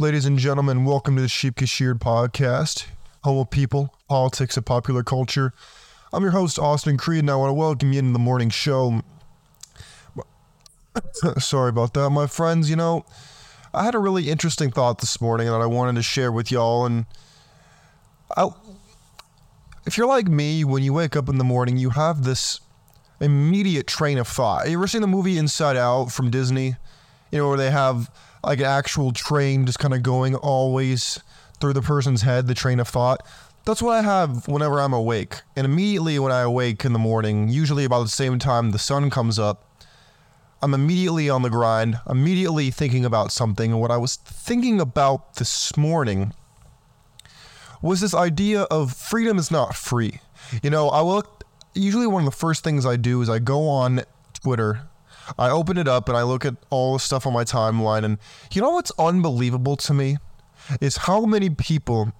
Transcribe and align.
Ladies 0.00 0.26
and 0.26 0.38
gentlemen, 0.38 0.84
welcome 0.84 1.16
to 1.16 1.22
the 1.22 1.26
Sheep 1.26 1.56
Get 1.56 1.68
Sheared 1.68 1.98
podcast, 1.98 2.86
home 3.24 3.38
of 3.38 3.50
people, 3.50 3.92
politics, 4.08 4.56
and 4.56 4.64
popular 4.64 5.02
culture. 5.02 5.52
I'm 6.12 6.22
your 6.22 6.30
host, 6.30 6.56
Austin 6.56 6.96
Creed, 6.96 7.18
and 7.18 7.30
I 7.32 7.34
want 7.34 7.50
to 7.50 7.54
welcome 7.54 7.92
you 7.92 7.98
into 7.98 8.12
the 8.12 8.20
morning 8.20 8.48
show. 8.48 9.02
Sorry 11.38 11.70
about 11.70 11.94
that, 11.94 12.10
my 12.10 12.28
friends. 12.28 12.70
You 12.70 12.76
know, 12.76 13.06
I 13.74 13.82
had 13.82 13.96
a 13.96 13.98
really 13.98 14.30
interesting 14.30 14.70
thought 14.70 15.00
this 15.00 15.20
morning 15.20 15.48
that 15.48 15.60
I 15.60 15.66
wanted 15.66 15.96
to 15.96 16.02
share 16.04 16.30
with 16.30 16.52
y'all. 16.52 16.86
And 16.86 17.04
I, 18.36 18.50
if 19.84 19.98
you're 19.98 20.06
like 20.06 20.28
me, 20.28 20.62
when 20.62 20.84
you 20.84 20.92
wake 20.92 21.16
up 21.16 21.28
in 21.28 21.38
the 21.38 21.44
morning, 21.44 21.76
you 21.76 21.90
have 21.90 22.22
this 22.22 22.60
immediate 23.18 23.88
train 23.88 24.18
of 24.18 24.28
thought. 24.28 24.70
You 24.70 24.78
ever 24.78 24.86
seen 24.86 25.00
the 25.00 25.08
movie 25.08 25.36
Inside 25.36 25.76
Out 25.76 26.12
from 26.12 26.30
Disney? 26.30 26.76
You 27.32 27.38
know, 27.38 27.48
where 27.48 27.58
they 27.58 27.72
have 27.72 28.08
like 28.42 28.60
an 28.60 28.66
actual 28.66 29.12
train 29.12 29.66
just 29.66 29.78
kind 29.78 29.94
of 29.94 30.02
going 30.02 30.34
always 30.34 31.20
through 31.60 31.72
the 31.72 31.82
person's 31.82 32.22
head, 32.22 32.46
the 32.46 32.54
train 32.54 32.80
of 32.80 32.88
thought. 32.88 33.26
That's 33.64 33.82
what 33.82 33.96
I 33.96 34.02
have 34.02 34.48
whenever 34.48 34.80
I'm 34.80 34.92
awake. 34.92 35.42
And 35.56 35.64
immediately 35.64 36.18
when 36.18 36.32
I 36.32 36.40
awake 36.40 36.84
in 36.84 36.92
the 36.92 36.98
morning, 36.98 37.48
usually 37.48 37.84
about 37.84 38.02
the 38.04 38.08
same 38.08 38.38
time 38.38 38.70
the 38.70 38.78
sun 38.78 39.10
comes 39.10 39.38
up, 39.38 39.64
I'm 40.60 40.74
immediately 40.74 41.30
on 41.30 41.42
the 41.42 41.50
grind, 41.50 42.00
immediately 42.08 42.70
thinking 42.70 43.04
about 43.04 43.30
something. 43.30 43.72
And 43.72 43.80
what 43.80 43.90
I 43.90 43.96
was 43.96 44.16
thinking 44.16 44.80
about 44.80 45.34
this 45.34 45.76
morning 45.76 46.32
was 47.80 48.00
this 48.00 48.14
idea 48.14 48.62
of 48.62 48.92
freedom 48.92 49.38
is 49.38 49.50
not 49.50 49.76
free. 49.76 50.20
You 50.62 50.70
know, 50.70 50.88
I 50.88 51.00
look, 51.02 51.44
usually 51.74 52.06
one 52.06 52.24
of 52.24 52.30
the 52.30 52.36
first 52.36 52.64
things 52.64 52.84
I 52.84 52.96
do 52.96 53.22
is 53.22 53.30
I 53.30 53.38
go 53.38 53.68
on 53.68 54.02
Twitter. 54.42 54.87
I 55.38 55.50
open 55.50 55.76
it 55.76 55.88
up 55.88 56.08
and 56.08 56.16
I 56.16 56.22
look 56.22 56.44
at 56.44 56.54
all 56.70 56.94
the 56.94 57.00
stuff 57.00 57.26
on 57.26 57.32
my 57.32 57.44
timeline. 57.44 58.04
And 58.04 58.18
you 58.52 58.62
know 58.62 58.70
what's 58.70 58.92
unbelievable 58.98 59.76
to 59.76 59.94
me? 59.94 60.18
Is 60.80 60.98
how 60.98 61.24
many 61.24 61.50
people 61.50 62.12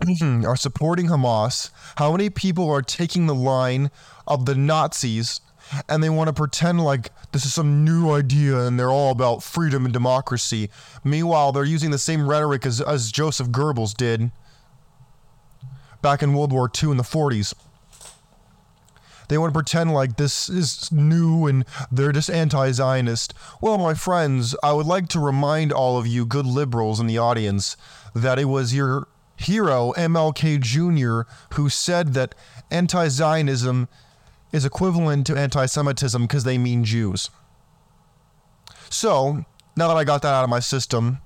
are 0.22 0.56
supporting 0.56 1.06
Hamas, 1.06 1.70
how 1.96 2.12
many 2.12 2.30
people 2.30 2.70
are 2.70 2.82
taking 2.82 3.26
the 3.26 3.34
line 3.34 3.90
of 4.26 4.46
the 4.46 4.54
Nazis 4.54 5.40
and 5.88 6.02
they 6.02 6.08
want 6.08 6.28
to 6.28 6.32
pretend 6.32 6.82
like 6.82 7.10
this 7.32 7.44
is 7.44 7.52
some 7.52 7.84
new 7.84 8.10
idea 8.12 8.60
and 8.60 8.78
they're 8.78 8.90
all 8.90 9.10
about 9.10 9.42
freedom 9.42 9.84
and 9.84 9.92
democracy. 9.92 10.70
Meanwhile, 11.04 11.52
they're 11.52 11.64
using 11.64 11.90
the 11.90 11.98
same 11.98 12.28
rhetoric 12.28 12.64
as, 12.64 12.80
as 12.80 13.12
Joseph 13.12 13.48
Goebbels 13.48 13.94
did 13.94 14.30
back 16.00 16.22
in 16.22 16.32
World 16.32 16.52
War 16.52 16.70
II 16.82 16.92
in 16.92 16.96
the 16.96 17.02
40s. 17.02 17.54
They 19.28 19.38
want 19.38 19.52
to 19.52 19.58
pretend 19.58 19.92
like 19.92 20.16
this 20.16 20.48
is 20.48 20.90
new 20.90 21.46
and 21.46 21.64
they're 21.92 22.12
just 22.12 22.30
anti 22.30 22.72
Zionist. 22.72 23.34
Well, 23.60 23.78
my 23.78 23.94
friends, 23.94 24.56
I 24.62 24.72
would 24.72 24.86
like 24.86 25.08
to 25.08 25.20
remind 25.20 25.72
all 25.72 25.98
of 25.98 26.06
you 26.06 26.24
good 26.26 26.46
liberals 26.46 26.98
in 26.98 27.06
the 27.06 27.18
audience 27.18 27.76
that 28.14 28.38
it 28.38 28.46
was 28.46 28.74
your 28.74 29.08
hero, 29.36 29.92
MLK 29.96 30.60
Jr., 30.60 31.30
who 31.54 31.68
said 31.68 32.14
that 32.14 32.34
anti 32.70 33.08
Zionism 33.08 33.88
is 34.52 34.64
equivalent 34.64 35.26
to 35.26 35.38
anti 35.38 35.66
Semitism 35.66 36.22
because 36.22 36.44
they 36.44 36.58
mean 36.58 36.84
Jews. 36.84 37.30
So, 38.90 39.44
now 39.76 39.88
that 39.88 39.96
I 39.96 40.04
got 40.04 40.22
that 40.22 40.32
out 40.32 40.44
of 40.44 40.50
my 40.50 40.60
system, 40.60 41.18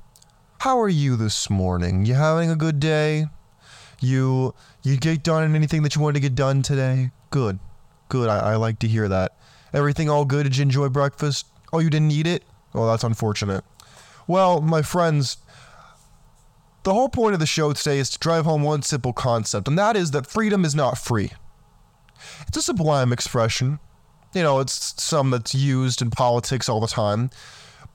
how 0.58 0.80
are 0.80 0.88
you 0.88 1.16
this 1.16 1.48
morning? 1.48 2.04
You 2.04 2.14
having 2.14 2.50
a 2.50 2.56
good 2.56 2.80
day? 2.80 3.26
You 4.00 4.54
you 4.82 4.96
get 4.96 5.22
done 5.22 5.54
anything 5.54 5.82
that 5.82 5.94
you 5.94 6.02
wanted 6.02 6.14
to 6.14 6.20
get 6.20 6.34
done 6.34 6.62
today? 6.62 7.12
Good. 7.30 7.60
Good. 8.12 8.28
I, 8.28 8.52
I 8.52 8.56
like 8.56 8.78
to 8.80 8.86
hear 8.86 9.08
that. 9.08 9.38
Everything 9.72 10.10
all 10.10 10.26
good? 10.26 10.42
Did 10.42 10.58
you 10.58 10.62
enjoy 10.64 10.90
breakfast? 10.90 11.46
Oh, 11.72 11.78
you 11.78 11.88
didn't 11.88 12.10
eat 12.10 12.26
it? 12.26 12.44
Oh, 12.74 12.86
that's 12.86 13.04
unfortunate. 13.04 13.64
Well, 14.26 14.60
my 14.60 14.82
friends, 14.82 15.38
the 16.82 16.92
whole 16.92 17.08
point 17.08 17.32
of 17.32 17.40
the 17.40 17.46
show 17.46 17.72
today 17.72 17.98
is 17.98 18.10
to 18.10 18.18
drive 18.18 18.44
home 18.44 18.62
one 18.62 18.82
simple 18.82 19.14
concept, 19.14 19.66
and 19.66 19.78
that 19.78 19.96
is 19.96 20.10
that 20.10 20.26
freedom 20.26 20.66
is 20.66 20.74
not 20.74 20.98
free. 20.98 21.30
It's 22.46 22.58
a 22.58 22.62
sublime 22.62 23.14
expression. 23.14 23.78
You 24.34 24.42
know, 24.42 24.60
it's 24.60 25.02
some 25.02 25.30
that's 25.30 25.54
used 25.54 26.02
in 26.02 26.10
politics 26.10 26.68
all 26.68 26.80
the 26.80 26.88
time. 26.88 27.30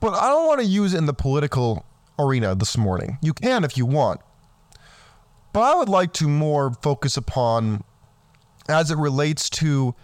But 0.00 0.14
I 0.14 0.26
don't 0.26 0.48
want 0.48 0.60
to 0.60 0.66
use 0.66 0.94
it 0.94 0.98
in 0.98 1.06
the 1.06 1.14
political 1.14 1.86
arena 2.18 2.56
this 2.56 2.76
morning. 2.76 3.18
You 3.22 3.34
can 3.34 3.62
if 3.62 3.76
you 3.76 3.86
want. 3.86 4.20
But 5.52 5.60
I 5.60 5.76
would 5.76 5.88
like 5.88 6.12
to 6.14 6.26
more 6.26 6.72
focus 6.72 7.16
upon 7.16 7.84
as 8.68 8.90
it 8.90 8.98
relates 8.98 9.48
to 9.50 9.94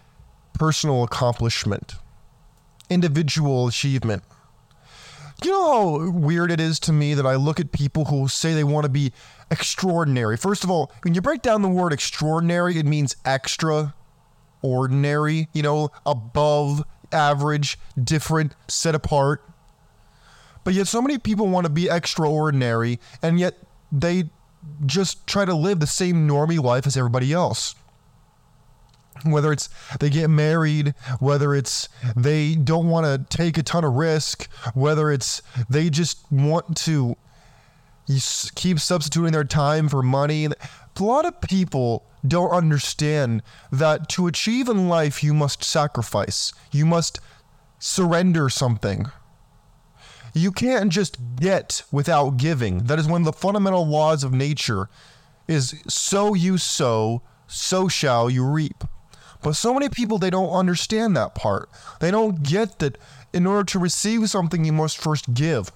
personal 0.55 1.05
accomplishment, 1.05 1.95
individual 2.89 3.69
achievement. 3.69 4.23
You 5.43 5.51
know 5.51 5.99
how 5.99 6.11
weird 6.11 6.51
it 6.51 6.61
is 6.61 6.79
to 6.81 6.93
me 6.93 7.13
that 7.15 7.27
I 7.27 7.35
look 7.35 7.61
at 7.61 7.73
people 7.73 8.07
who 8.07 8.29
say 8.29 8.55
they 8.55 8.65
want 8.65 8.85
to 8.85 8.91
be 8.91 9.13
extraordinary. 9.51 10.37
First 10.37 10.65
of 10.65 10.71
all, 10.71 10.91
when 11.03 11.15
you 11.15 11.21
break 11.21 11.43
down 11.43 11.63
the 11.63 11.69
word 11.69 11.93
extraordinary, 11.93 12.79
it 12.79 12.87
means 12.87 13.17
extra 13.25 13.95
ordinary, 14.63 15.49
you 15.53 15.63
know, 15.63 15.91
above 16.07 16.83
average, 17.13 17.79
different, 18.03 18.55
set 18.69 18.95
apart. 18.95 19.43
But 20.63 20.73
yet, 20.73 20.87
so 20.87 21.03
many 21.03 21.19
people 21.19 21.49
want 21.49 21.67
to 21.67 21.73
be 21.73 21.91
extraordinary, 21.91 22.99
and 23.21 23.39
yet 23.39 23.59
they 23.93 24.31
just 24.87 25.27
try 25.27 25.45
to 25.45 25.55
live 25.55 25.81
the 25.81 25.87
same 25.87 26.27
normie 26.27 26.63
life 26.63 26.87
as 26.87 26.97
everybody 26.97 27.33
else. 27.33 27.75
Whether 29.23 29.53
it's 29.53 29.69
they 30.01 30.11
get 30.11 30.29
married, 30.29 30.95
whether 31.21 31.55
it's 31.55 31.89
they 32.17 32.55
don't 32.55 32.89
want 32.89 33.07
to 33.07 33.37
take 33.37 33.57
a 33.57 33.63
ton 33.63 33.85
of 33.85 33.95
risk, 33.95 34.49
whether 34.75 35.11
it's 35.11 35.41
they 35.69 35.89
just 35.89 36.31
want 36.31 36.77
to 36.79 37.17
keep 38.55 38.79
substituting 38.81 39.33
their 39.33 39.45
time 39.45 39.89
for 39.89 40.03
money. 40.03 40.47
A 40.47 41.03
lot 41.03 41.25
of 41.25 41.41
people 41.41 42.05
don't 42.27 42.51
understand 42.51 43.43
that 43.71 44.09
to 44.11 44.27
achieve 44.27 44.69
in 44.69 44.89
life, 44.89 45.23
you 45.23 45.33
must 45.35 45.65
sacrifice. 45.65 46.53
You 46.71 46.87
must 46.87 47.21
surrender 47.79 48.49
something. 48.49 49.07
You 50.35 50.51
can't 50.51 50.91
just 50.91 51.19
get 51.37 51.83
without 51.93 52.37
giving. 52.37 52.85
That 52.85 52.99
is 52.99 53.07
one 53.07 53.23
of 53.23 53.27
the 53.27 53.33
fundamental 53.33 53.87
laws 53.87 54.25
of 54.25 54.33
nature 54.33 54.89
is 55.47 55.83
sow 55.89 56.35
you 56.35 56.59
sow, 56.59 57.23
so 57.47 57.89
shall 57.89 58.29
you 58.31 58.45
reap. 58.45 58.85
But 59.45 59.57
so 59.57 59.75
many 59.75 59.91
people 59.91 60.17
they 60.19 60.31
don't 60.31 60.51
understand 60.51 61.17
that 61.17 61.35
part. 61.35 61.69
They 62.01 62.11
don't 62.11 62.43
get 62.43 62.79
that 62.79 62.97
in 63.35 63.47
order 63.47 63.63
to 63.65 63.79
receive 63.79 64.29
something 64.31 64.65
you 64.65 64.73
must 64.73 64.97
first 64.97 65.35
give. 65.35 65.71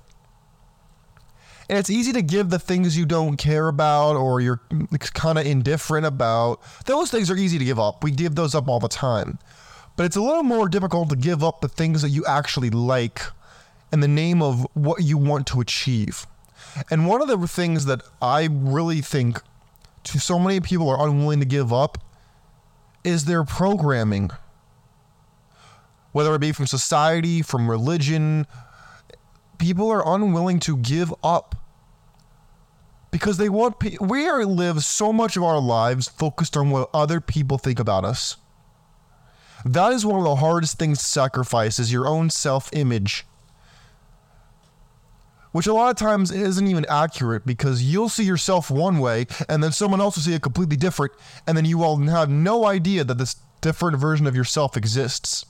And 1.69 1.79
it's 1.79 1.91
easy 1.91 2.15
to 2.15 2.23
give 2.23 2.49
the 2.49 2.59
things 2.59 2.97
you 2.97 3.05
don't 3.05 3.37
care 3.37 3.69
about 3.69 4.17
or 4.17 4.41
you're 4.41 4.63
kind 5.13 5.39
of 5.39 5.45
indifferent 5.45 6.07
about. 6.07 6.61
Those 6.87 7.11
things 7.11 7.31
are 7.31 7.37
easy 7.37 7.59
to 7.59 7.65
give 7.65 7.79
up. 7.79 8.03
We 8.03 8.11
give 8.11 8.37
those 8.37 8.55
up 8.55 8.69
all 8.69 8.81
the 8.81 8.89
time. 8.89 9.39
But 9.97 10.07
it's 10.07 10.17
a 10.17 10.23
little 10.23 10.45
more 10.45 10.71
difficult 10.71 11.11
to 11.11 11.17
give 11.17 11.45
up 11.45 11.61
the 11.61 11.69
things 11.69 12.01
that 12.01 12.09
you 12.09 12.25
actually 12.25 12.71
like 12.71 13.21
in 13.93 14.01
the 14.01 14.09
name 14.09 14.41
of 14.41 14.67
what 14.73 15.03
you 15.03 15.19
want 15.19 15.47
to 15.49 15.61
achieve. 15.61 16.27
And 16.91 17.07
one 17.07 17.21
of 17.21 17.29
the 17.29 17.47
things 17.47 17.85
that 17.85 18.01
I 18.23 18.49
really 18.51 19.03
think 19.03 19.43
to 20.05 20.19
so 20.19 20.39
many 20.39 20.61
people 20.61 20.89
are 20.89 21.07
unwilling 21.07 21.41
to 21.41 21.47
give 21.47 21.71
up 21.71 21.99
is 23.05 23.25
their 23.25 23.45
programming. 23.45 24.31
Whether 26.13 26.35
it 26.35 26.41
be 26.41 26.53
from 26.53 26.67
society, 26.67 27.43
from 27.43 27.71
religion, 27.71 28.47
people 29.59 29.91
are 29.91 30.07
unwilling 30.07 30.61
to 30.61 30.77
give 30.77 31.13
up 31.23 31.55
because 33.11 33.37
they 33.37 33.49
want 33.49 33.77
we 34.01 34.27
are 34.27 34.45
live 34.45 34.83
so 34.85 35.13
much 35.13 35.37
of 35.37 35.43
our 35.43 35.61
lives 35.61 36.09
focused 36.09 36.57
on 36.57 36.71
what 36.71 36.91
other 36.95 37.21
people 37.21 37.59
think 37.59 37.79
about 37.79 38.05
us 38.05 38.37
that 39.65 39.93
is 39.93 40.05
one 40.07 40.19
of 40.19 40.25
the 40.25 40.37
hardest 40.37 40.79
things 40.79 40.99
to 40.99 41.05
sacrifice 41.05 41.79
is 41.79 41.93
your 41.93 42.07
own 42.07 42.31
self-image 42.31 43.27
which 45.53 45.67
a 45.67 45.73
lot 45.73 45.91
of 45.91 45.97
times 45.97 46.31
isn't 46.31 46.67
even 46.67 46.85
accurate 46.89 47.47
because 47.47 47.83
you'll 47.83 48.09
see 48.09 48.25
yourself 48.25 48.71
one 48.71 48.99
way 48.99 49.27
and 49.49 49.63
then 49.63 49.73
someone 49.73 50.01
else 50.01 50.17
will 50.17 50.23
see 50.23 50.35
it 50.35 50.43
completely 50.43 50.77
different 50.77 51.13
and 51.47 51.57
then 51.57 51.65
you 51.65 51.83
all 51.83 51.97
have 51.99 52.29
no 52.29 52.67
idea 52.67 53.05
that 53.05 53.19
this 53.19 53.37
different 53.61 53.97
version 53.97 54.27
of 54.27 54.37
yourself 54.37 54.77
exists 54.77 55.45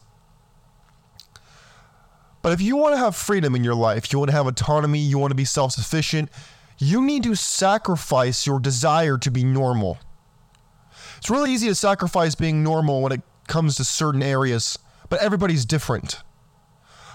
but 2.42 2.52
if 2.52 2.60
you 2.60 2.76
want 2.76 2.94
to 2.94 2.98
have 2.98 3.16
freedom 3.16 3.54
in 3.54 3.64
your 3.64 3.74
life, 3.74 4.12
you 4.12 4.18
want 4.18 4.30
to 4.30 4.36
have 4.36 4.46
autonomy, 4.46 5.00
you 5.00 5.18
want 5.18 5.32
to 5.32 5.36
be 5.36 5.44
self 5.44 5.72
sufficient, 5.72 6.30
you 6.78 7.02
need 7.02 7.22
to 7.24 7.34
sacrifice 7.34 8.46
your 8.46 8.60
desire 8.60 9.18
to 9.18 9.30
be 9.30 9.44
normal. 9.44 9.98
It's 11.16 11.28
really 11.28 11.52
easy 11.52 11.68
to 11.68 11.74
sacrifice 11.74 12.34
being 12.34 12.62
normal 12.62 13.02
when 13.02 13.12
it 13.12 13.22
comes 13.48 13.74
to 13.76 13.84
certain 13.84 14.22
areas, 14.22 14.78
but 15.08 15.20
everybody's 15.20 15.64
different. 15.64 16.22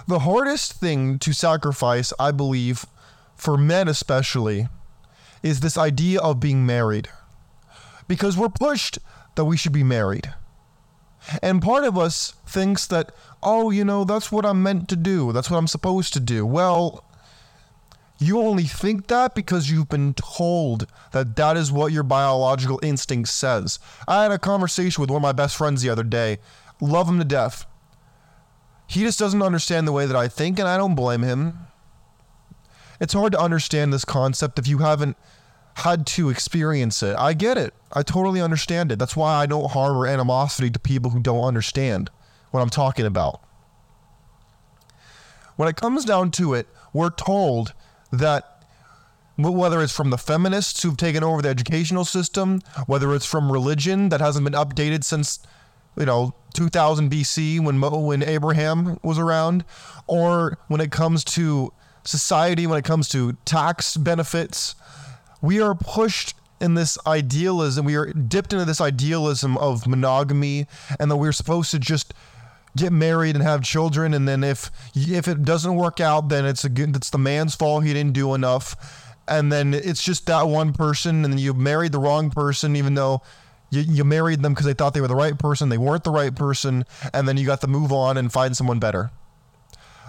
The 0.08 0.20
hardest 0.20 0.74
thing 0.74 1.18
to 1.20 1.34
sacrifice, 1.34 2.12
I 2.20 2.32
believe, 2.32 2.86
for 3.36 3.58
men 3.58 3.88
especially, 3.88 4.68
is 5.42 5.60
this 5.60 5.78
idea 5.78 6.20
of 6.20 6.40
being 6.40 6.66
married. 6.66 7.10
Because 8.08 8.38
we're 8.38 8.50
pushed 8.50 9.00
that 9.36 9.46
we 9.46 9.58
should 9.58 9.72
be 9.72 9.84
married. 9.84 10.34
And 11.42 11.62
part 11.62 11.86
of 11.86 11.98
us 11.98 12.34
thinks 12.46 12.86
that, 12.88 13.14
oh, 13.42 13.72
you 13.72 13.86
know, 13.86 14.04
that's 14.04 14.30
what 14.30 14.46
I'm 14.46 14.62
meant 14.62 14.90
to 14.90 14.98
do. 14.98 15.32
That's 15.32 15.50
what 15.50 15.58
I'm 15.58 15.68
supposed 15.68 16.12
to 16.14 16.20
do. 16.20 16.46
Well, 16.46 17.06
You 18.24 18.40
only 18.40 18.64
think 18.64 19.08
that 19.08 19.36
because 19.36 19.70
you've 19.70 19.90
been 19.90 20.14
told 20.14 20.88
that 21.12 21.36
that 21.36 21.58
is 21.58 21.74
what 21.74 21.92
your 21.92 22.04
biological 22.04 22.80
instinct 22.82 23.28
says. 23.30 23.80
I 24.08 24.24
had 24.24 24.32
a 24.32 24.40
conversation 24.40 25.02
with 25.02 25.10
one 25.10 25.18
of 25.18 25.24
my 25.24 25.34
best 25.34 25.58
friends 25.58 25.82
the 25.82 25.90
other 25.90 26.04
day. 26.04 26.38
Love 26.80 27.10
him 27.10 27.20
to 27.20 27.26
death. 27.26 27.66
He 28.88 29.02
just 29.02 29.20
doesn't 29.20 29.42
understand 29.42 29.88
the 29.88 29.92
way 29.92 30.06
that 30.06 30.16
I 30.16 30.28
think, 30.28 30.60
and 30.60 30.68
I 30.68 30.78
don't 30.78 30.96
blame 30.96 31.24
him. 31.24 31.60
It's 33.00 33.14
hard 33.14 33.32
to 33.34 33.40
understand 33.40 33.92
this 33.92 34.06
concept 34.06 34.60
if 34.60 34.68
you 34.68 34.80
haven't 34.80 35.18
had 35.76 36.06
to 36.06 36.30
experience 36.30 37.02
it. 37.02 37.16
I 37.18 37.34
get 37.34 37.58
it. 37.58 37.74
I 37.92 38.04
totally 38.04 38.40
understand 38.40 38.92
it. 38.92 39.00
That's 39.00 39.16
why 39.16 39.34
I 39.34 39.46
don't 39.46 39.72
harbor 39.72 40.06
animosity 40.06 40.70
to 40.70 40.80
people 40.80 41.12
who 41.12 41.20
don't 41.20 41.44
understand 41.44 42.12
what 42.52 42.62
I'm 42.62 42.70
talking 42.70 43.06
about. 43.06 43.42
When 45.56 45.68
it 45.68 45.76
comes 45.76 46.06
down 46.06 46.32
to 46.32 46.54
it, 46.54 46.68
we're 46.94 47.10
told 47.10 47.74
that 48.12 48.64
whether 49.36 49.82
it's 49.82 49.96
from 49.96 50.12
the 50.12 50.18
feminists 50.18 50.84
who've 50.84 50.98
taken 50.98 51.24
over 51.24 51.42
the 51.42 51.50
educational 51.50 52.06
system, 52.06 52.62
whether 52.86 53.14
it's 53.16 53.26
from 53.26 53.52
religion 53.52 54.10
that 54.10 54.22
hasn't 54.22 54.44
been 54.44 54.54
updated 54.54 55.04
since, 55.04 55.40
you 55.98 56.06
know, 56.06 56.34
2000 56.54 57.12
BC 57.12 57.60
when 57.60 57.78
Mo, 57.78 58.00
when 58.00 58.24
Abraham 58.24 59.00
was 59.04 59.18
around, 59.18 59.66
or 60.08 60.58
when 60.68 60.82
it 60.82 60.92
comes 60.92 61.24
to 61.24 61.74
society, 62.04 62.68
when 62.68 62.78
it 62.78 62.86
comes 62.86 63.10
to 63.10 63.34
tax 63.46 63.98
benefits, 63.98 64.76
we 65.42 65.62
are 65.62 65.76
pushed 65.76 66.36
in 66.62 66.76
this 66.76 66.98
idealism. 67.06 67.86
We 67.86 67.96
are 67.96 68.12
dipped 68.14 68.54
into 68.54 68.66
this 68.66 68.80
idealism 68.80 69.58
of 69.58 69.88
monogamy, 69.88 70.68
and 71.00 71.12
that 71.12 71.18
we're 71.18 71.32
supposed 71.32 71.72
to 71.72 71.80
just 71.80 72.14
get 72.76 72.92
married 72.92 73.36
and 73.36 73.44
have 73.44 73.62
children 73.62 74.16
and 74.16 74.28
then 74.28 74.44
if 74.44 74.72
if 74.96 75.28
it 75.28 75.44
doesn't 75.44 75.76
work 75.76 76.00
out 76.00 76.30
then 76.30 76.44
it's 76.44 76.66
a 76.66 76.70
good 76.70 76.96
it's 76.96 77.12
the 77.12 77.20
man's 77.20 77.54
fault 77.54 77.84
he 77.84 77.94
didn't 77.94 78.14
do 78.14 78.34
enough 78.34 79.14
and 79.28 79.52
then 79.52 79.74
it's 79.74 80.04
just 80.04 80.26
that 80.26 80.48
one 80.48 80.74
person 80.74 81.24
and 81.24 81.40
you 81.40 81.54
married 81.54 81.92
the 81.92 82.00
wrong 82.00 82.32
person 82.32 82.76
even 82.76 82.96
though 82.96 83.22
you, 83.74 83.82
you 83.82 84.04
married 84.04 84.42
them 84.42 84.54
because 84.54 84.66
they 84.66 84.74
thought 84.74 84.94
they 84.94 85.02
were 85.02 85.08
the 85.08 85.16
right 85.16 85.38
person 85.38 85.70
they 85.70 85.78
weren't 85.78 86.04
the 86.04 86.12
right 86.12 86.36
person 86.36 86.86
and 87.14 87.28
then 87.28 87.38
you 87.38 87.46
got 87.46 87.62
to 87.62 87.68
move 87.68 87.92
on 87.92 88.18
and 88.18 88.32
find 88.32 88.56
someone 88.56 88.80
better 88.80 89.12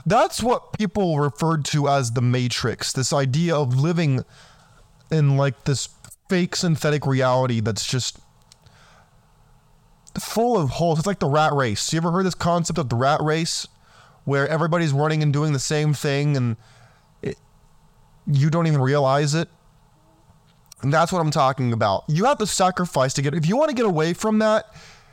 that's 0.07 0.43
what 0.43 0.73
people 0.75 1.19
referred 1.19 1.65
to 1.65 1.89
as 1.89 2.13
the 2.13 2.21
matrix 2.21 2.93
this 2.93 3.13
idea 3.13 3.55
of 3.55 3.79
living 3.79 4.25
in 5.11 5.37
like 5.37 5.65
this 5.65 5.89
fake 6.29 6.57
synthetic 6.57 7.07
reality 7.07 7.61
that's 7.61 7.87
just 7.87 8.19
full 10.19 10.57
of 10.57 10.71
holes. 10.71 10.99
It's 10.99 11.07
like 11.07 11.19
the 11.19 11.29
rat 11.29 11.53
race. 11.53 11.93
You 11.93 11.99
ever 11.99 12.11
heard 12.11 12.27
this 12.27 12.35
concept 12.35 12.79
of 12.79 12.89
the 12.89 12.97
rat 12.97 13.21
race, 13.23 13.67
where 14.25 14.49
everybody's 14.49 14.93
running 14.93 15.23
and 15.23 15.33
doing 15.33 15.53
the 15.53 15.59
same 15.59 15.93
thing, 15.93 16.37
and 16.37 16.57
it, 17.23 17.37
you 18.27 18.51
don't 18.51 18.67
even 18.67 18.81
realize 18.81 19.35
it? 19.35 19.49
And 20.85 20.93
that's 20.93 21.11
what 21.11 21.21
I'm 21.21 21.31
talking 21.31 21.73
about. 21.73 22.05
You 22.09 22.27
have 22.27 22.37
to 22.39 22.47
sacrifice 22.47 23.15
to 23.15 23.23
get. 23.23 23.35
If 23.35 23.49
you 23.49 23.57
want 23.57 23.71
to 23.71 23.75
get 23.75 23.87
away 23.87 24.13
from 24.13 24.39
that, 24.41 24.67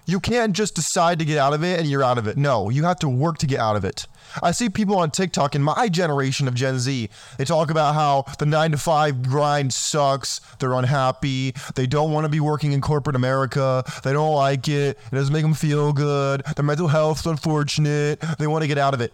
you 0.06 0.20
can't 0.20 0.54
just 0.54 0.76
decide 0.76 1.18
to 1.20 1.26
get 1.26 1.38
out 1.38 1.54
of 1.54 1.64
it 1.64 1.80
and 1.80 1.90
you're 1.90 2.04
out 2.04 2.18
of 2.18 2.28
it. 2.28 2.36
No, 2.36 2.70
you 2.70 2.84
have 2.84 3.00
to 3.00 3.08
work 3.08 3.38
to 3.38 3.48
get 3.48 3.60
out 3.60 3.78
of 3.78 3.86
it. 3.86 4.06
I 4.44 4.52
see 4.52 4.70
people 4.70 4.98
on 4.98 5.12
TikTok 5.12 5.56
in 5.56 5.64
my 5.64 5.88
generation 5.88 6.50
of 6.50 6.56
Gen 6.56 6.78
Z. 6.78 7.10
They 7.38 7.46
talk 7.46 7.72
about 7.72 7.96
how 7.96 8.26
the 8.38 8.46
nine 8.46 8.72
to 8.72 8.78
five 8.78 9.24
grind 9.24 9.74
sucks. 9.74 10.40
They're 10.60 10.74
unhappy. 10.74 11.54
They 11.76 11.88
don't 11.88 12.12
want 12.12 12.26
to 12.26 12.30
be 12.30 12.42
working 12.42 12.74
in 12.74 12.82
corporate 12.82 13.16
America. 13.16 13.86
They 14.04 14.12
don't 14.12 14.36
like 14.36 14.68
it. 14.68 14.98
It 15.12 15.16
doesn't 15.16 15.32
make 15.32 15.44
them 15.44 15.54
feel 15.54 15.94
good. 15.94 16.44
Their 16.56 16.66
mental 16.66 16.90
health's 16.90 17.26
unfortunate. 17.26 18.20
They 18.40 18.48
want 18.48 18.64
to 18.64 18.68
get 18.68 18.78
out 18.78 18.94
of 18.94 19.00
it. 19.00 19.14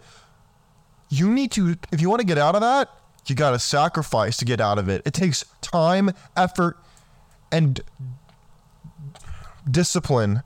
You 1.08 1.30
need 1.30 1.52
to, 1.52 1.76
if 1.92 2.00
you 2.00 2.10
want 2.10 2.20
to 2.20 2.26
get 2.26 2.38
out 2.38 2.56
of 2.56 2.62
that, 2.62 2.90
you 3.26 3.34
got 3.34 3.50
to 3.50 3.58
sacrifice 3.58 4.36
to 4.38 4.44
get 4.44 4.60
out 4.60 4.78
of 4.78 4.88
it. 4.88 5.02
It 5.04 5.14
takes 5.14 5.44
time, 5.60 6.10
effort, 6.36 6.78
and 7.52 7.80
discipline 9.70 10.42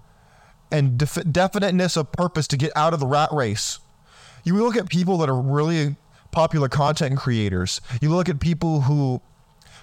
and 0.70 0.98
def- 0.98 1.30
definiteness 1.30 1.96
of 1.96 2.10
purpose 2.12 2.48
to 2.48 2.56
get 2.56 2.72
out 2.74 2.94
of 2.94 3.00
the 3.00 3.06
rat 3.06 3.30
race. 3.32 3.78
You 4.44 4.56
look 4.56 4.76
at 4.76 4.88
people 4.88 5.18
that 5.18 5.28
are 5.28 5.40
really 5.40 5.96
popular 6.30 6.68
content 6.68 7.18
creators. 7.18 7.80
You 8.00 8.10
look 8.10 8.28
at 8.28 8.40
people 8.40 8.82
who 8.82 9.20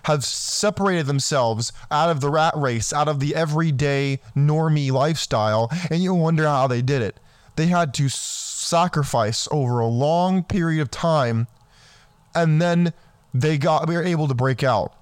have 0.04 0.24
separated 0.26 1.06
themselves 1.06 1.72
out 1.92 2.10
of 2.10 2.22
the 2.22 2.30
rat 2.30 2.54
race, 2.56 2.92
out 2.92 3.08
of 3.08 3.20
the 3.20 3.36
everyday 3.36 4.20
normie 4.36 4.92
lifestyle, 4.92 5.70
and 5.90 6.02
you 6.02 6.14
wonder 6.14 6.46
how 6.46 6.68
they 6.68 6.82
did 6.82 7.02
it. 7.02 7.20
They 7.56 7.68
had 7.68 7.94
to 7.96 8.10
sacrifice 8.10 9.48
over 9.52 9.80
a 9.80 9.88
long 9.88 10.44
period 10.44 10.82
of 10.82 10.92
time, 10.92 11.48
and 12.44 12.62
then 12.62 12.94
they 13.34 13.58
got 13.58 13.88
we 13.88 13.96
were 13.96 14.04
able 14.04 14.28
to 14.28 14.34
break 14.34 14.64
out. 14.64 14.94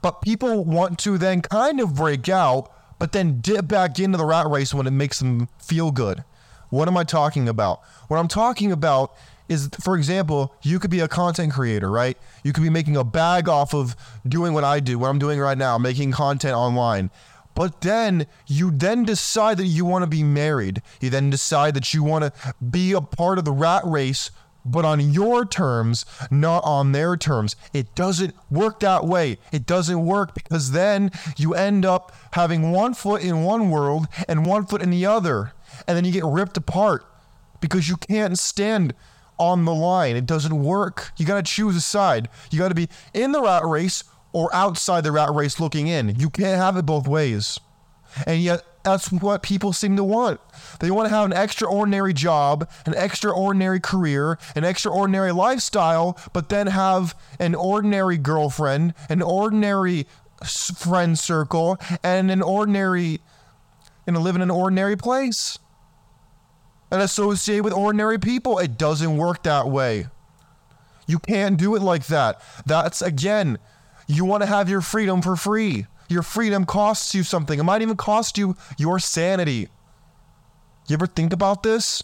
But 0.00 0.20
people 0.20 0.64
want 0.64 0.98
to 1.00 1.16
then 1.16 1.42
kind 1.42 1.80
of 1.80 1.94
break 1.94 2.28
out, 2.28 2.72
but 2.98 3.12
then 3.12 3.40
dip 3.40 3.68
back 3.68 3.98
into 3.98 4.18
the 4.18 4.24
rat 4.24 4.48
race 4.48 4.74
when 4.74 4.86
it 4.86 4.90
makes 4.90 5.20
them 5.20 5.48
feel 5.58 5.92
good. 5.92 6.24
What 6.70 6.88
am 6.88 6.96
I 6.96 7.04
talking 7.04 7.48
about? 7.48 7.82
What 8.08 8.18
I'm 8.18 8.28
talking 8.28 8.72
about 8.72 9.14
is, 9.48 9.68
for 9.80 9.96
example, 9.96 10.54
you 10.62 10.78
could 10.78 10.90
be 10.90 11.00
a 11.00 11.08
content 11.08 11.52
creator, 11.52 11.90
right? 11.90 12.16
You 12.42 12.52
could 12.52 12.62
be 12.62 12.70
making 12.70 12.96
a 12.96 13.04
bag 13.04 13.48
off 13.48 13.74
of 13.74 13.94
doing 14.26 14.54
what 14.54 14.64
I 14.64 14.80
do, 14.80 14.98
what 14.98 15.08
I'm 15.08 15.18
doing 15.18 15.38
right 15.38 15.58
now, 15.58 15.78
making 15.78 16.12
content 16.12 16.54
online. 16.54 17.10
But 17.54 17.82
then 17.82 18.26
you 18.46 18.70
then 18.70 19.04
decide 19.04 19.58
that 19.58 19.66
you 19.66 19.84
want 19.84 20.02
to 20.02 20.06
be 20.06 20.22
married. 20.22 20.82
You 21.00 21.10
then 21.10 21.30
decide 21.30 21.74
that 21.74 21.92
you 21.92 22.02
want 22.02 22.24
to 22.24 22.54
be 22.64 22.92
a 22.92 23.00
part 23.00 23.38
of 23.38 23.44
the 23.44 23.52
rat 23.52 23.82
race, 23.84 24.30
but 24.64 24.84
on 24.84 25.00
your 25.00 25.44
terms, 25.44 26.04
not 26.30 26.62
on 26.64 26.92
their 26.92 27.16
terms. 27.16 27.56
It 27.72 27.94
doesn't 27.94 28.34
work 28.50 28.80
that 28.80 29.04
way. 29.04 29.38
It 29.50 29.66
doesn't 29.66 30.04
work 30.04 30.34
because 30.34 30.72
then 30.72 31.10
you 31.36 31.54
end 31.54 31.84
up 31.84 32.12
having 32.32 32.72
one 32.72 32.94
foot 32.94 33.22
in 33.22 33.42
one 33.42 33.70
world 33.70 34.06
and 34.28 34.46
one 34.46 34.66
foot 34.66 34.82
in 34.82 34.90
the 34.90 35.06
other 35.06 35.52
and 35.86 35.96
then 35.96 36.04
you 36.04 36.12
get 36.12 36.24
ripped 36.24 36.56
apart 36.56 37.04
because 37.60 37.88
you 37.88 37.96
can't 37.96 38.38
stand 38.38 38.94
on 39.38 39.64
the 39.64 39.74
line. 39.74 40.16
It 40.16 40.26
doesn't 40.26 40.62
work. 40.62 41.12
You 41.16 41.26
got 41.26 41.44
to 41.44 41.50
choose 41.50 41.76
a 41.76 41.80
side. 41.80 42.28
You 42.50 42.58
got 42.58 42.68
to 42.68 42.74
be 42.74 42.88
in 43.14 43.32
the 43.32 43.42
rat 43.42 43.64
race 43.64 44.04
or 44.32 44.54
outside 44.54 45.04
the 45.04 45.12
rat 45.12 45.32
race 45.32 45.60
looking 45.60 45.88
in. 45.88 46.18
You 46.18 46.30
can't 46.30 46.60
have 46.60 46.76
it 46.76 46.86
both 46.86 47.08
ways. 47.08 47.58
And 48.26 48.42
yet, 48.42 48.62
that's 48.82 49.12
what 49.12 49.42
people 49.42 49.72
seem 49.72 49.96
to 49.96 50.04
want. 50.04 50.40
They 50.80 50.90
want 50.90 51.08
to 51.08 51.14
have 51.14 51.26
an 51.26 51.32
extraordinary 51.32 52.12
job, 52.12 52.68
an 52.86 52.94
extraordinary 52.94 53.80
career, 53.80 54.38
an 54.56 54.64
extraordinary 54.64 55.32
lifestyle, 55.32 56.18
but 56.32 56.48
then 56.48 56.66
have 56.68 57.16
an 57.38 57.54
ordinary 57.54 58.18
girlfriend, 58.18 58.94
an 59.08 59.22
ordinary 59.22 60.06
friend 60.44 61.18
circle, 61.18 61.78
and 62.02 62.30
an 62.30 62.42
ordinary, 62.42 63.20
and 64.06 64.18
live 64.18 64.34
in 64.34 64.42
an 64.42 64.50
ordinary 64.50 64.96
place 64.96 65.58
and 66.90 67.00
associate 67.00 67.60
with 67.60 67.72
ordinary 67.72 68.18
people. 68.18 68.58
It 68.58 68.76
doesn't 68.76 69.16
work 69.16 69.44
that 69.44 69.68
way. 69.68 70.08
You 71.06 71.18
can't 71.18 71.56
do 71.56 71.74
it 71.74 71.82
like 71.82 72.06
that. 72.06 72.40
That's 72.66 73.00
again, 73.02 73.58
you 74.06 74.24
want 74.24 74.42
to 74.42 74.46
have 74.46 74.68
your 74.68 74.80
freedom 74.80 75.22
for 75.22 75.36
free. 75.36 75.86
Your 76.08 76.22
freedom 76.22 76.64
costs 76.64 77.14
you 77.14 77.22
something. 77.22 77.58
It 77.58 77.64
might 77.64 77.82
even 77.82 77.96
cost 77.96 78.38
you 78.38 78.56
your 78.78 78.98
sanity. 78.98 79.68
You 80.88 80.94
ever 80.94 81.06
think 81.06 81.32
about 81.32 81.62
this? 81.62 82.02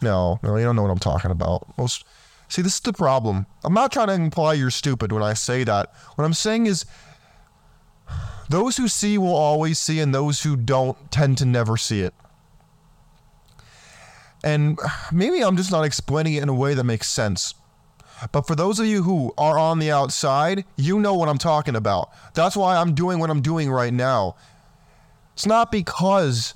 No, 0.00 0.38
no, 0.42 0.56
you 0.56 0.64
don't 0.64 0.76
know 0.76 0.82
what 0.82 0.90
I'm 0.90 0.98
talking 0.98 1.30
about. 1.30 1.66
Most 1.78 2.04
See, 2.52 2.60
this 2.60 2.74
is 2.74 2.80
the 2.80 2.92
problem. 2.92 3.46
I'm 3.64 3.72
not 3.72 3.92
trying 3.92 4.08
to 4.08 4.12
imply 4.12 4.52
you're 4.52 4.70
stupid 4.70 5.10
when 5.10 5.22
I 5.22 5.32
say 5.32 5.64
that. 5.64 5.90
What 6.16 6.26
I'm 6.26 6.34
saying 6.34 6.66
is 6.66 6.84
those 8.50 8.76
who 8.76 8.88
see 8.88 9.16
will 9.16 9.34
always 9.34 9.78
see, 9.78 10.00
and 10.00 10.14
those 10.14 10.42
who 10.42 10.54
don't 10.56 11.10
tend 11.10 11.38
to 11.38 11.46
never 11.46 11.78
see 11.78 12.02
it. 12.02 12.12
And 14.44 14.78
maybe 15.10 15.42
I'm 15.42 15.56
just 15.56 15.72
not 15.72 15.86
explaining 15.86 16.34
it 16.34 16.42
in 16.42 16.50
a 16.50 16.54
way 16.54 16.74
that 16.74 16.84
makes 16.84 17.08
sense. 17.08 17.54
But 18.30 18.46
for 18.46 18.54
those 18.54 18.78
of 18.78 18.86
you 18.86 19.02
who 19.02 19.32
are 19.36 19.58
on 19.58 19.78
the 19.78 19.90
outside, 19.90 20.64
you 20.76 21.00
know 21.00 21.14
what 21.14 21.28
I'm 21.28 21.38
talking 21.38 21.74
about. 21.74 22.10
That's 22.34 22.56
why 22.56 22.76
I'm 22.76 22.94
doing 22.94 23.18
what 23.18 23.30
I'm 23.30 23.42
doing 23.42 23.70
right 23.70 23.92
now. 23.92 24.36
It's 25.34 25.46
not 25.46 25.72
because 25.72 26.54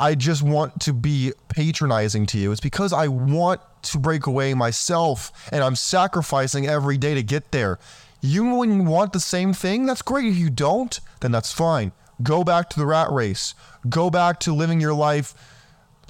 I 0.00 0.14
just 0.14 0.42
want 0.42 0.80
to 0.82 0.92
be 0.92 1.32
patronizing 1.48 2.26
to 2.26 2.38
you. 2.38 2.52
It's 2.52 2.60
because 2.60 2.92
I 2.92 3.08
want 3.08 3.60
to 3.82 3.98
break 3.98 4.26
away 4.26 4.54
myself 4.54 5.32
and 5.52 5.62
I'm 5.62 5.76
sacrificing 5.76 6.66
every 6.66 6.98
day 6.98 7.14
to 7.14 7.22
get 7.22 7.52
there. 7.52 7.78
You 8.20 8.54
wouldn't 8.54 8.84
want 8.84 9.12
the 9.12 9.20
same 9.20 9.52
thing? 9.52 9.86
That's 9.86 10.02
great. 10.02 10.26
If 10.26 10.36
you 10.36 10.50
don't, 10.50 10.98
then 11.20 11.30
that's 11.30 11.52
fine. 11.52 11.92
Go 12.22 12.42
back 12.42 12.68
to 12.70 12.78
the 12.78 12.86
rat 12.86 13.10
race. 13.12 13.54
Go 13.88 14.10
back 14.10 14.40
to 14.40 14.52
living 14.52 14.80
your 14.80 14.94
life 14.94 15.34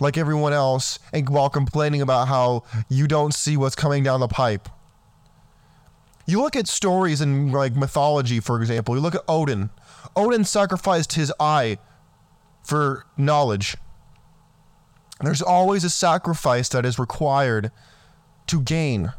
like 0.00 0.16
everyone 0.16 0.52
else 0.52 0.98
and 1.12 1.28
while 1.28 1.50
complaining 1.50 2.00
about 2.00 2.28
how 2.28 2.64
you 2.88 3.06
don't 3.06 3.34
see 3.34 3.56
what's 3.56 3.74
coming 3.74 4.02
down 4.02 4.20
the 4.20 4.28
pipe. 4.28 4.68
You 6.28 6.42
look 6.42 6.56
at 6.56 6.68
stories 6.68 7.22
in 7.22 7.52
like 7.52 7.74
mythology, 7.74 8.38
for 8.38 8.60
example. 8.60 8.94
You 8.94 9.00
look 9.00 9.14
at 9.14 9.24
Odin. 9.26 9.70
Odin 10.14 10.44
sacrificed 10.44 11.14
his 11.14 11.32
eye 11.40 11.78
for 12.62 13.06
knowledge. 13.16 13.78
There's 15.22 15.40
always 15.40 15.84
a 15.84 15.90
sacrifice 15.90 16.68
that 16.68 16.84
is 16.84 16.98
required 16.98 17.72
to 18.48 18.60
gain. 18.60 19.14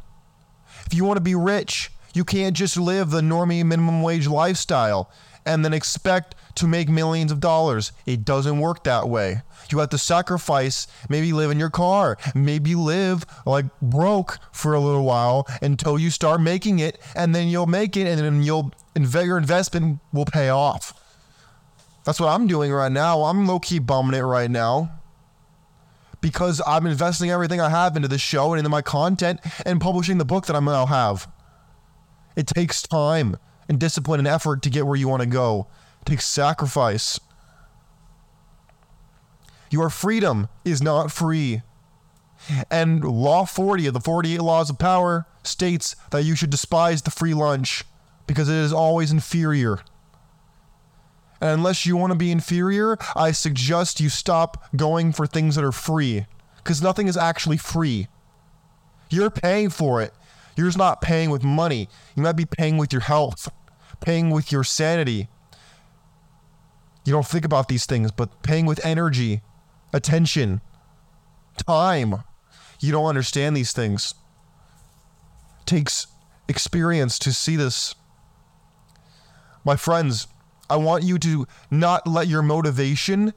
If 0.86 0.94
you 0.94 1.04
want 1.04 1.18
to 1.18 1.22
be 1.22 1.34
rich, 1.34 1.90
you 2.14 2.24
can't 2.24 2.56
just 2.56 2.78
live 2.78 3.10
the 3.10 3.22
normie 3.22 3.66
minimum 3.66 4.04
wage 4.04 4.28
lifestyle 4.28 5.10
and 5.50 5.66
then 5.66 5.74
expect 5.74 6.36
to 6.54 6.68
make 6.68 6.88
millions 6.88 7.32
of 7.32 7.40
dollars. 7.40 7.92
It 8.06 8.24
doesn't 8.24 8.60
work 8.60 8.84
that 8.84 9.10
way. 9.10 9.42
You 9.72 9.80
have 9.80 9.90
to 9.90 9.98
sacrifice, 9.98 10.86
maybe 11.10 11.34
live 11.34 11.50
in 11.50 11.58
your 11.58 11.72
car, 11.72 12.20
maybe 12.36 12.76
live 12.76 13.26
like 13.48 13.66
broke 13.82 14.38
for 14.52 14.76
a 14.76 14.80
little 14.80 15.04
while 15.04 15.48
until 15.64 15.98
you 15.98 16.12
start 16.12 16.40
making 16.40 16.78
it, 16.78 17.00
and 17.16 17.34
then 17.34 17.48
you'll 17.48 17.66
make 17.66 17.98
it, 17.98 18.06
and 18.06 18.20
then 18.20 18.44
you'll 18.44 18.72
your 18.96 19.38
investment 19.40 20.00
will 20.14 20.26
pay 20.26 20.50
off. 20.50 20.94
That's 22.06 22.20
what 22.20 22.30
I'm 22.30 22.46
doing 22.46 22.72
right 22.72 22.92
now. 22.92 23.24
I'm 23.24 23.48
low 23.48 23.60
key 23.60 23.80
bumming 23.80 24.20
it 24.20 24.24
right 24.24 24.52
now 24.52 24.92
because 26.22 26.62
I'm 26.68 26.86
investing 26.86 27.32
everything 27.32 27.60
I 27.60 27.70
have 27.70 27.96
into 27.96 28.08
this 28.08 28.22
show 28.22 28.54
and 28.54 28.60
into 28.60 28.70
my 28.70 28.84
content 28.84 29.40
and 29.66 29.82
publishing 29.82 30.20
the 30.20 30.26
book 30.26 30.46
that 30.46 30.56
I 30.56 30.60
now 30.60 30.86
have. 30.86 31.28
It 32.36 32.46
takes 32.46 32.84
time 32.84 33.38
and 33.70 33.80
discipline 33.80 34.20
and 34.20 34.28
effort 34.28 34.62
to 34.64 34.70
get 34.70 34.86
where 34.86 34.96
you 34.98 35.08
want 35.08 35.22
to 35.22 35.28
go. 35.28 35.68
It 36.02 36.06
takes 36.06 36.26
sacrifice. 36.26 37.20
Your 39.70 39.90
freedom 39.90 40.50
is 40.66 40.82
not 40.82 41.12
free. 41.12 41.62
And 42.72 43.04
Law 43.04 43.46
40 43.46 43.88
of 43.88 43.94
the 43.94 44.00
48 44.00 44.42
Laws 44.42 44.70
of 44.70 44.80
Power 44.80 45.28
states 45.44 45.96
that 46.12 46.24
you 46.24 46.36
should 46.36 46.50
despise 46.50 47.04
the 47.04 47.12
free 47.12 47.34
lunch 47.34 47.84
because 48.26 48.50
it 48.50 48.56
is 48.56 48.74
always 48.74 49.12
inferior. 49.12 49.80
And 51.42 51.52
unless 51.52 51.86
you 51.86 51.96
want 51.96 52.12
to 52.12 52.18
be 52.18 52.32
inferior, 52.32 52.98
I 53.16 53.32
suggest 53.32 54.00
you 54.00 54.10
stop 54.10 54.76
going 54.76 55.14
for 55.14 55.26
things 55.28 55.56
that 55.56 55.64
are 55.64 55.72
free 55.72 56.26
because 56.58 56.82
nothing 56.82 57.08
is 57.08 57.16
actually 57.16 57.58
free. 57.58 58.08
You're 59.10 59.30
paying 59.30 59.70
for 59.70 60.02
it. 60.02 60.14
You're 60.56 60.68
just 60.68 60.78
not 60.78 61.02
paying 61.02 61.30
with 61.30 61.44
money. 61.44 61.88
You 62.16 62.24
might 62.24 62.36
be 62.36 62.46
paying 62.46 62.78
with 62.78 62.92
your 62.92 63.02
health, 63.02 63.50
paying 64.00 64.30
with 64.30 64.52
your 64.52 64.64
sanity. 64.64 65.28
You 67.06 67.14
don't 67.14 67.28
think 67.28 67.46
about 67.46 67.68
these 67.68 67.86
things, 67.86 68.12
but 68.12 68.44
paying 68.44 68.66
with 68.66 68.84
energy, 68.86 69.42
attention, 69.94 70.62
time. 71.58 72.24
You 72.80 72.92
don't 72.92 73.06
understand 73.06 73.56
these 73.56 73.74
things. 73.74 74.14
It 75.62 75.66
takes 75.66 76.08
experience 76.48 77.20
to 77.20 77.34
see 77.34 77.56
this. 77.56 77.96
My 79.66 79.76
friends, 79.76 80.28
I 80.70 80.78
want 80.78 81.04
you 81.04 81.18
to 81.20 81.48
not 81.70 82.08
let 82.08 82.28
your 82.28 82.42
motivation 82.42 83.34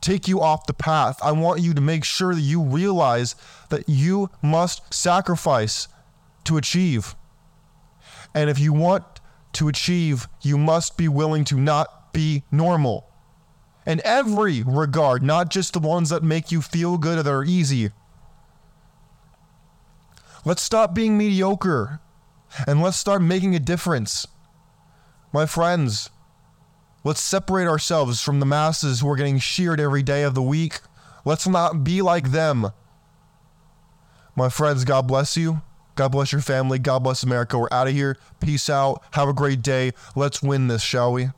take 0.00 0.28
you 0.28 0.40
off 0.40 0.66
the 0.66 0.74
path. 0.74 1.18
I 1.22 1.32
want 1.32 1.60
you 1.60 1.74
to 1.74 1.80
make 1.80 2.04
sure 2.04 2.34
that 2.34 2.40
you 2.40 2.62
realize 2.62 3.34
that 3.70 3.88
you 3.88 4.30
must 4.42 4.92
sacrifice 4.92 5.88
to 6.44 6.56
achieve. 6.56 7.14
And 8.34 8.50
if 8.50 8.58
you 8.58 8.72
want 8.72 9.04
to 9.56 9.68
achieve, 9.68 10.28
you 10.42 10.56
must 10.56 10.96
be 10.96 11.08
willing 11.08 11.44
to 11.46 11.56
not 11.56 12.12
be 12.12 12.44
normal. 12.50 13.08
In 13.86 14.00
every 14.04 14.62
regard, 14.62 15.22
not 15.22 15.50
just 15.50 15.72
the 15.72 15.78
ones 15.78 16.10
that 16.10 16.22
make 16.22 16.50
you 16.50 16.62
feel 16.62 16.98
good 16.98 17.18
or 17.18 17.22
that 17.22 17.30
are 17.30 17.44
easy. 17.44 17.90
Let's 20.44 20.62
stop 20.62 20.94
being 20.94 21.18
mediocre 21.18 22.00
and 22.66 22.82
let's 22.82 22.96
start 22.96 23.22
making 23.22 23.54
a 23.54 23.60
difference. 23.60 24.26
My 25.32 25.46
friends, 25.46 26.10
let's 27.04 27.22
separate 27.22 27.66
ourselves 27.66 28.22
from 28.22 28.40
the 28.40 28.46
masses 28.46 29.00
who 29.00 29.10
are 29.10 29.16
getting 29.16 29.38
sheared 29.38 29.80
every 29.80 30.02
day 30.02 30.22
of 30.22 30.34
the 30.34 30.42
week. 30.42 30.80
Let's 31.24 31.46
not 31.46 31.84
be 31.84 32.00
like 32.02 32.30
them. 32.30 32.70
My 34.36 34.48
friends, 34.48 34.84
God 34.84 35.06
bless 35.06 35.36
you. 35.36 35.62
God 35.96 36.12
bless 36.12 36.30
your 36.30 36.42
family. 36.42 36.78
God 36.78 37.00
bless 37.00 37.22
America. 37.22 37.58
We're 37.58 37.68
out 37.72 37.88
of 37.88 37.94
here. 37.94 38.16
Peace 38.40 38.70
out. 38.70 39.02
Have 39.12 39.28
a 39.28 39.32
great 39.32 39.62
day. 39.62 39.92
Let's 40.14 40.42
win 40.42 40.68
this, 40.68 40.82
shall 40.82 41.12
we? 41.12 41.30